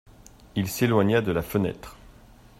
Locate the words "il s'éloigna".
0.55-1.21